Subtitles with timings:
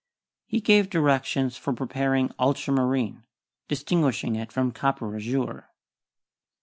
[0.47, 3.21] He gave directions for preparing ultramarine,
[3.67, 5.69] distinguishing it from copper azure.